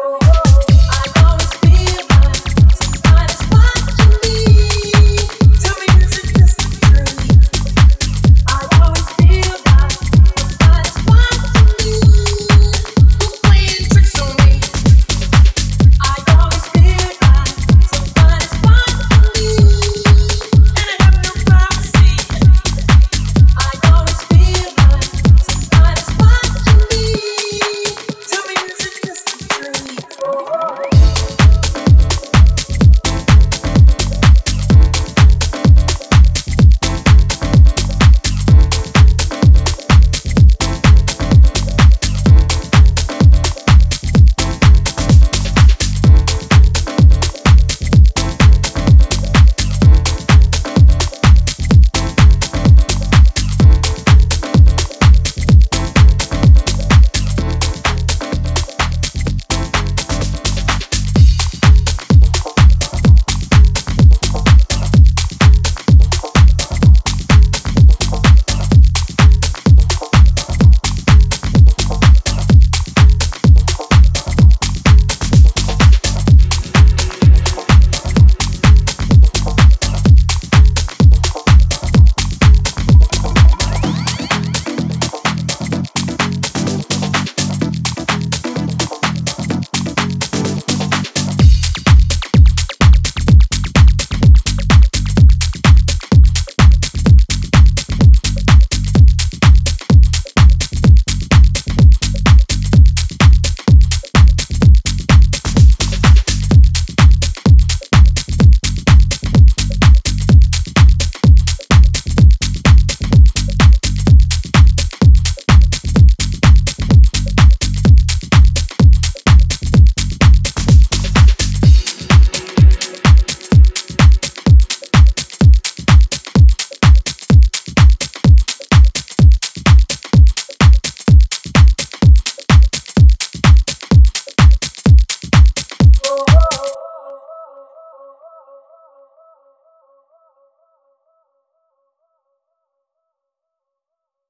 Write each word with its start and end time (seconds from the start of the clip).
Oh. 0.00 0.37